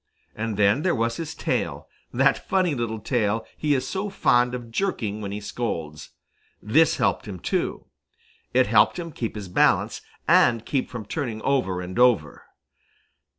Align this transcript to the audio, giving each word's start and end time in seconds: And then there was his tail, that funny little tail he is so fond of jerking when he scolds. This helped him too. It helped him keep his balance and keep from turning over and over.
And 0.35 0.57
then 0.57 0.81
there 0.81 0.95
was 0.95 1.17
his 1.17 1.35
tail, 1.35 1.87
that 2.11 2.49
funny 2.49 2.73
little 2.73 2.99
tail 2.99 3.45
he 3.55 3.75
is 3.75 3.87
so 3.87 4.09
fond 4.09 4.55
of 4.55 4.71
jerking 4.71 5.21
when 5.21 5.31
he 5.31 5.39
scolds. 5.39 6.09
This 6.59 6.97
helped 6.97 7.27
him 7.27 7.37
too. 7.37 7.85
It 8.51 8.65
helped 8.65 8.97
him 8.97 9.11
keep 9.11 9.35
his 9.35 9.47
balance 9.47 10.01
and 10.27 10.65
keep 10.65 10.89
from 10.89 11.05
turning 11.05 11.39
over 11.43 11.81
and 11.81 11.99
over. 11.99 12.45